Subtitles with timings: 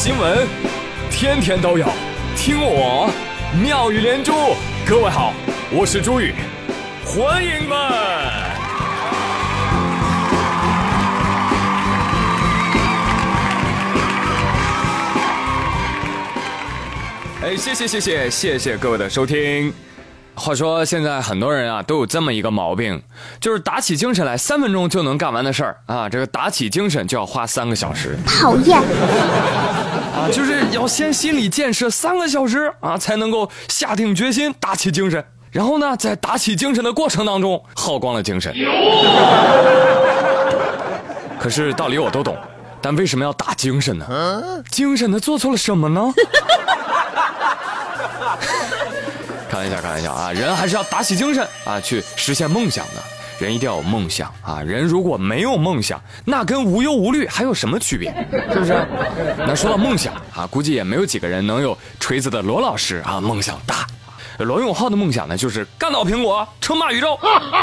[0.00, 0.46] 新闻，
[1.10, 1.84] 天天都有，
[2.36, 3.10] 听我
[3.60, 4.32] 妙语连珠。
[4.86, 5.34] 各位好，
[5.72, 6.32] 我是朱宇，
[7.04, 7.76] 欢迎们。
[17.42, 19.74] 哎，谢谢谢谢谢谢各位的收听。
[20.38, 23.02] 话说现在很多人啊都有这么一个毛病，
[23.40, 28.16] 就是打起精神来三分钟就能干完的事儿啊，这个打起精神就要花三个小时。
[28.26, 28.78] 讨厌。
[28.78, 35.24] 啊，就是要先心理建设三个小时啊，才能够下定决心打起精神。
[35.50, 38.54] 然后呢，在打起精神的过程当中，耗光了精神。
[41.38, 42.36] 可是道理我都懂，
[42.80, 44.06] 但为什么要打精神呢？
[44.70, 46.12] 精神的做错了什么呢？
[49.58, 50.32] 开玩笑，开玩笑啊！
[50.32, 53.02] 人还是要打起精神啊，去实现梦想的。
[53.40, 54.60] 人一定要有梦想啊！
[54.62, 58.12] 人如果没有梦想，那跟无忧无虑还有什么区别？
[58.52, 58.86] 是不是？
[59.38, 63.86] 那说到梦想啊，估计也没有几个人能有锤子的罗老师啊梦想大。
[64.38, 67.18] 罗永浩的梦想呢，就是干倒苹果，称霸宇宙。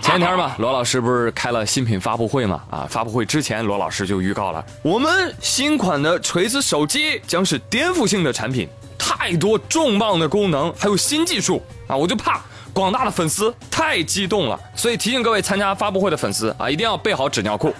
[0.00, 2.62] 前几天嘛， 罗老师不是开了新品发布会嘛？
[2.70, 8.68] 啊，发布会之前，罗老师就预告了，我们新款的锤子手机将是颠覆性的产品。
[8.96, 11.60] 太多重磅的功能，还有新技术
[11.90, 11.96] 啊！
[11.96, 12.40] 我就怕
[12.72, 17.74] 广大的粉丝太激动了，所以提醒各位参加发布会的粉丝啊，一定要备好纸尿裤。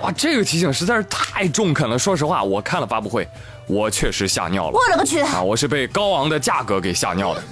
[0.00, 1.98] 哇，这个提醒实在是太中肯了。
[1.98, 3.28] 说实话，我看了发布会，
[3.66, 4.72] 我确实吓尿了。
[4.72, 5.20] 我勒个去！
[5.20, 7.42] 啊，我是被高昂的价格给吓尿的。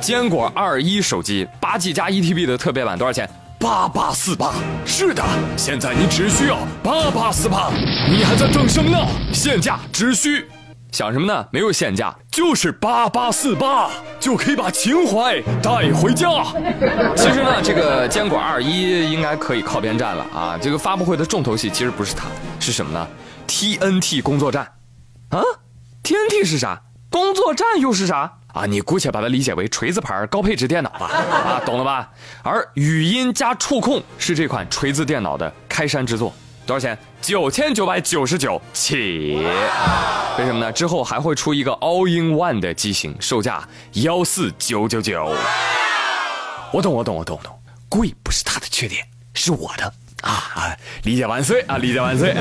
[0.00, 3.28] 坚果二一手机八 G 加一 TB 的特别版多少钱？
[3.60, 4.54] 八八四八，
[4.86, 5.22] 是的，
[5.56, 7.70] 现在你只需要八八四八，
[8.08, 8.98] 你还在等什么呢？
[9.32, 10.48] 现价只需，
[10.92, 11.44] 想什么呢？
[11.50, 16.28] 没有现价，就是八八四八，就可以把情怀带回家。
[17.16, 20.56] 其实呢，这个坚果二一应该可以靠边站了啊。
[20.62, 22.28] 这个发布会的重头戏其实不是它，
[22.60, 23.08] 是什么呢
[23.48, 24.62] ？TNT 工作站，
[25.30, 25.42] 啊
[26.04, 26.80] ，TNT 是啥？
[27.10, 28.32] 工作站又是啥？
[28.54, 32.08] 啊，你姑且把它理解为锤子牌高配置电脑吧，啊，懂了吧？
[32.44, 36.32] 而语音加触控是这款锤子电脑的开山之作，
[36.68, 36.98] 多少钱？
[37.22, 39.36] 九千九百九十九起。
[40.38, 40.70] 为什么呢？
[40.70, 45.34] 之后还会出一个 All in One 的机型，售价幺四九九九。
[46.70, 47.58] 我懂，我懂，我懂，我懂。
[47.88, 49.02] 贵不是它的缺点，
[49.32, 49.84] 是我的
[50.20, 50.76] 啊啊！
[51.04, 51.78] 理解万岁啊！
[51.78, 52.36] 理解万岁。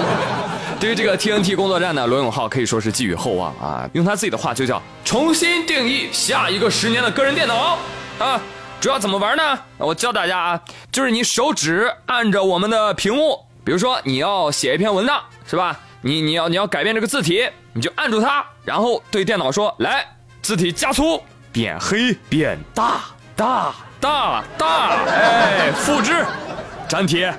[0.78, 3.88] 对于这个 TNT 工作站呢，罗永浩可以说是寄予厚望啊。
[3.94, 7.78] 用他自己的话就叫重新定义下一个十年的个人电脑
[8.18, 8.38] 啊。
[8.78, 9.58] 主要怎么玩呢？
[9.78, 10.60] 我教大家啊，
[10.92, 15.76] 就是你手指按着我们的屏幕，比如说你要写一篇文档是吧？
[16.00, 20.06] 你你要你要改变这个字体，你就按住它，然后对电脑说：“来，
[20.40, 23.00] 字体加粗，变黑，变大，
[23.34, 26.24] 大，大，大，哎，复制，
[26.88, 27.34] 粘贴。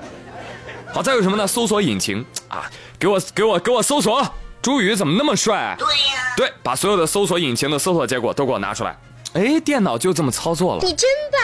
[0.93, 1.47] 好，再有什么呢？
[1.47, 4.21] 搜索引擎啊。”给我给我给我搜索，
[4.61, 5.77] 朱宇怎么那么帅？
[5.79, 8.97] 对呀，对，把所有的搜索引擎的搜索结果都给我拿出来。
[9.31, 10.81] 哎，电脑就这么操作了。
[10.83, 11.41] 你真棒，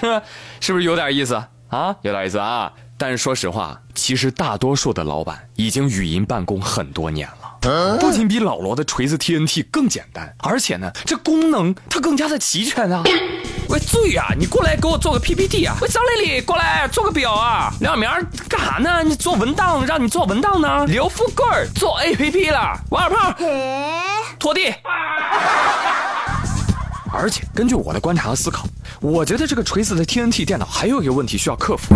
[0.00, 0.26] 是吧？
[0.58, 1.34] 是不是有点意思
[1.68, 1.94] 啊？
[2.00, 2.72] 有点意思啊！
[3.02, 13.02] 但是说实话，其实大多数的老板已经语音办公很多年了，不仅比老罗的锤子 TNT 更简单，而且呢，这功能它更加的齐全啊。
[13.68, 14.28] 喂，注意啊！
[14.38, 15.74] 你过来给我做个 PPT 啊！
[15.82, 17.74] 喂，张丽丽，过来做个表啊！
[17.80, 18.08] 梁明
[18.48, 19.02] 干啥呢？
[19.02, 20.86] 你做文档，让你做文档呢？
[20.86, 22.78] 刘富贵做 APP 了。
[22.90, 23.34] 王二胖，
[24.38, 24.72] 拖地。
[27.12, 28.64] 而且根据我的观察和思考，
[29.00, 31.94] 我觉得这个锤子的 TNT 电脑还有一个问题需要克服，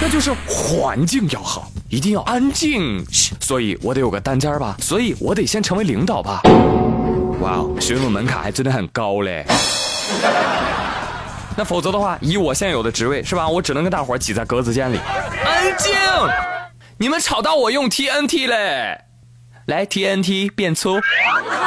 [0.00, 3.04] 那就是环境要好，一定要安静。
[3.40, 6.42] 所以我得有个单间吧，所以我得先成为领导吧。
[7.40, 9.44] 哇哦，学生的门槛还真的很高嘞。
[11.56, 13.48] 那否则的话，以我现有的职位，是吧？
[13.48, 14.98] 我只能跟大伙挤在格子间里。
[15.44, 15.92] 安静！
[16.98, 19.00] 你们吵到我用 TNT 嘞！
[19.66, 21.00] 来，TNT 变粗。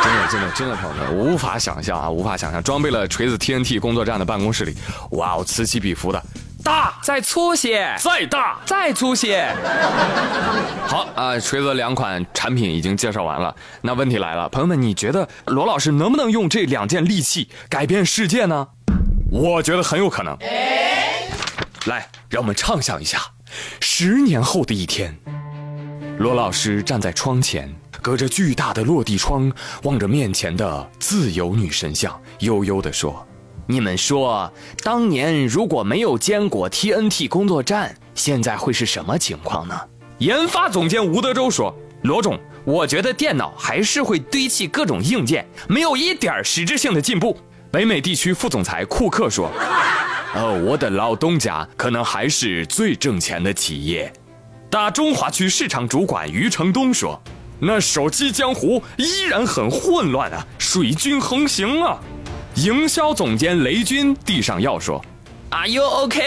[0.03, 4.75] 真的，真的，真的，朋友们，无法想象啊，无法想象，装备了锤子 TNT 工作站的办公室里，
[5.11, 6.23] 哇哦，此起彼伏的，
[6.69, 9.51] 大，再粗些，再大，再粗些。
[10.85, 18.67] 好啊，锤子两款产品已经介绍完了，那问题来了，朋友们，你觉得罗老师能不能用这两件利器改变世界呢？
[19.31, 20.37] 我觉得很有可能。
[21.87, 23.19] 来，让我们畅想一下，
[23.79, 25.17] 十年后的一天，
[26.19, 29.51] 罗老师站在窗前，隔着巨大的落地窗，
[29.81, 33.25] 望着面前的自由女神像，悠悠地说
[33.71, 34.51] ：“你们说，
[34.83, 39.79] 当年如果没有坚果 TNT 工作站，现在会是什么情况呢？”
[40.17, 41.71] 研发总监吴德州说
[42.01, 42.35] ：“罗总，
[42.65, 47.37] 我觉得电脑还是会堆砌各种硬件，没有一点实质性的进步。”
[47.69, 49.51] 北美地区副总裁库克说
[50.33, 54.11] ：“哦，我的老东家可能还是最挣钱的企业。”
[54.71, 57.21] 大中华区市场主管余承东说
[57.61, 61.99] ：“那手机江湖依然很混乱啊，水军横行啊。”
[62.63, 65.01] 营销总监雷军递上药说
[65.49, 66.19] ：“Are you OK？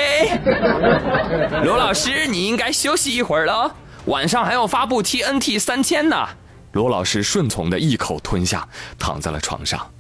[1.63, 3.75] 罗老师，你应该休息一会儿了，
[4.07, 6.27] 晚上还要发布 TNT 三千呢。”
[6.73, 8.67] 罗老师顺从的一口吞下，
[8.99, 9.91] 躺在了床上。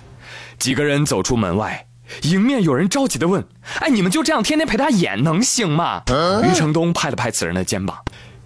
[0.59, 1.87] 几个人走出门外，
[2.23, 3.45] 迎面有人着急的问
[3.81, 6.03] ：“哎，你们就这样天天陪他演能行吗？”
[6.49, 7.99] 余承东拍了拍此人的肩膀：“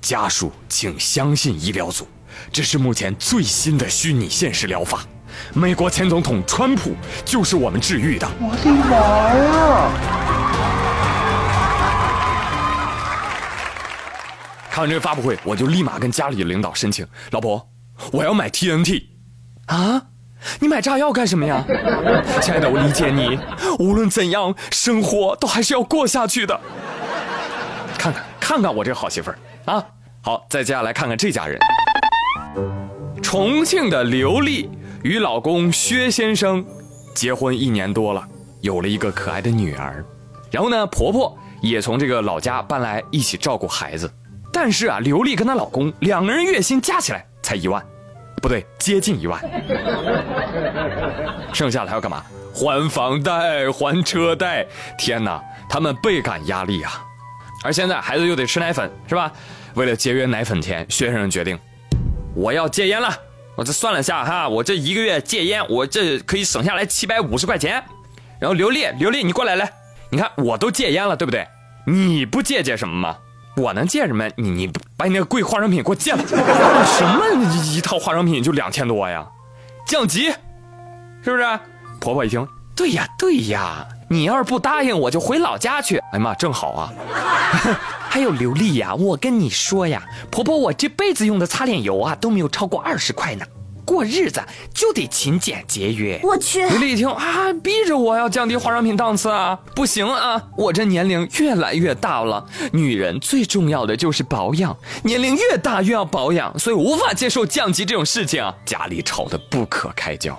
[0.02, 2.08] 家属，请相信医疗组，
[2.50, 5.04] 这是目前最新的虚拟现实疗法。
[5.54, 6.94] 美国前总统川普
[7.24, 8.96] 就是我们治愈的。”我的妈
[9.34, 9.90] 呀！
[14.70, 17.68] 看完这个发布会，我就立马跟家里的领导申请：“老婆。”
[18.12, 19.04] 我要买 TNT，
[19.68, 20.02] 啊！
[20.60, 21.64] 你买炸药干什么呀？
[22.42, 23.38] 亲爱的，我理解你。
[23.78, 26.60] 无论怎样，生活都还是要过下去的。
[27.96, 29.82] 看看，看看我这个好媳妇儿啊！
[30.20, 31.58] 好，再接下来看看这家人。
[33.22, 34.68] 重庆的刘丽
[35.02, 36.64] 与老公薛先生
[37.14, 38.26] 结婚一年多了，
[38.60, 40.04] 有了一个可爱的女儿。
[40.50, 44.10] 然后呢，婆婆也从这个老家搬来一起照顾孩子。
[44.52, 47.24] 但是啊，刘丽跟她老公两个人月薪加起来。
[47.42, 47.80] 才一万，
[48.42, 49.40] 不对，接近一万。
[51.52, 52.24] 剩下的还要干嘛？
[52.52, 54.66] 还房贷、还车贷。
[54.98, 57.04] 天哪，他们倍感压力啊！
[57.62, 59.30] 而现在孩子又得吃奶粉，是吧？
[59.74, 61.56] 为了节约奶粉钱，薛先生决定，
[62.34, 63.08] 我要戒烟了。
[63.56, 67.82] 我这算了下哈，我这一个月戒烟，我这可以省下来七百五十块钱。
[68.38, 69.72] 然后刘丽，刘丽，你过来来，
[70.10, 71.48] 你看我都戒烟了，对不对？
[71.86, 73.16] 你不戒戒什么吗？
[73.56, 74.28] 我能戒什么？
[74.36, 76.18] 你你把你那个贵化妆品给我戒了。
[76.28, 77.24] 什么
[77.64, 79.26] 一套化妆品就两千多呀？
[79.86, 80.30] 降级，
[81.24, 81.60] 是不是？
[81.98, 85.96] 婆婆一听，对呀对呀，你要是不答应，我就回老家去。
[86.12, 86.92] 哎呀妈，正好啊。
[88.16, 93.44] 还有刘丽呀，我跟你说呀，婆婆，我这辈子用的擦脸油啊都没有超过二十块呢。
[93.84, 94.42] 过日子
[94.72, 96.18] 就得勤俭节约。
[96.22, 110.34] 我去，刘丽一听啊，逼着我要降低化妆品档次啊，不行啊，我这年龄越来越大了，女人最重要的就是保养，年龄越大越要保养，所以无法接受降级这种事情啊，家里吵得不可开交。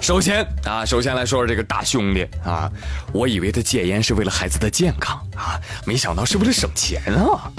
[0.00, 2.70] 首先啊，首先来说说这个大兄弟啊，
[3.12, 7.50] 我以为他戒烟是为了孩子的健康啊，没想到是为了省钱啊。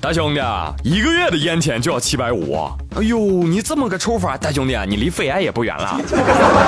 [0.00, 2.56] 大兄弟，啊一个月的烟钱就要七百五，
[2.96, 6.00] 哎呦，你这么个抽法，大兄弟，啊你离肺癌也不远了。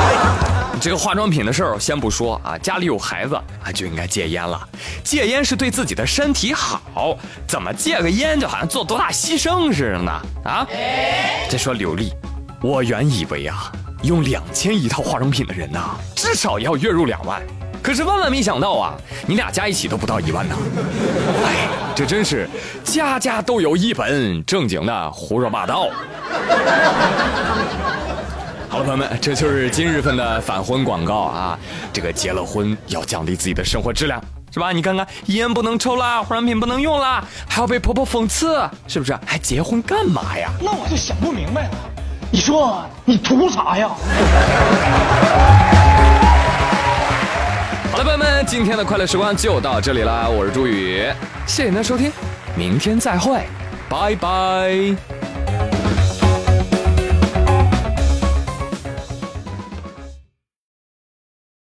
[0.80, 4.68] 这个化妆品的事儿先不说啊，家里有孩子啊，就应该戒烟了。
[5.02, 7.16] 戒烟是对自己的身体好，
[7.48, 10.12] 怎么戒个烟就好像做多大牺牲似的呢？
[10.44, 10.66] 啊？
[11.48, 12.12] 再说刘丽，
[12.60, 13.72] 我原以为啊，
[14.04, 17.42] 用两千一套化妆品的人呐，至少要月入两万。
[17.82, 18.94] 可是万万没想到啊，
[19.26, 20.56] 你俩加一起都不到一万呢！
[21.44, 22.48] 哎，这真是
[22.82, 25.88] 家家都有一本正经的胡说八道。
[28.70, 31.58] 好了，朋友们，这就是今日份的反婚广告啊！
[31.92, 34.18] 这个结了婚要降低自己的生活质量，
[34.50, 34.72] 是吧？
[34.72, 39.16] 你看看，烟不能抽啦，化妆品不能用啦，还要被婆婆讽刺，是不是？
[39.26, 40.50] 还结婚干嘛呀？
[40.60, 41.70] 那我就想不明白了，
[42.34, 43.88] 你说你图啥呀？
[47.92, 50.28] 好了，朋友们，今天的快乐时光就到这里啦！
[50.28, 51.06] 我是朱宇，
[51.46, 52.10] 谢谢您的收听，
[52.56, 53.44] 明天再会，
[53.88, 55.13] 拜拜。